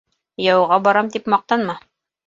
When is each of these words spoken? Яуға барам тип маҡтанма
Яуға 0.45 0.79
барам 0.89 1.13
тип 1.19 1.31
маҡтанма 1.37 1.81